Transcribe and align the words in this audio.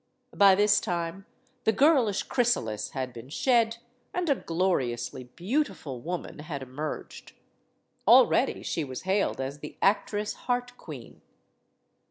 By 0.35 0.55
this 0.55 0.79
time 0.79 1.27
the 1.63 1.71
girlish 1.71 2.23
chrysalis 2.23 2.89
had 2.89 3.13
been 3.13 3.29
shed 3.29 3.77
and 4.15 4.31
a 4.31 4.35
gloriously 4.35 5.25
beautiful 5.25 6.01
woman 6.01 6.39
had 6.39 6.63
emerged. 6.63 7.33
Already 8.07 8.63
she 8.63 8.83
was 8.83 9.03
hailed 9.03 9.39
as 9.39 9.59
the 9.59 9.77
"Actress 9.79 10.33
Heart 10.49 10.75
Queen." 10.75 11.21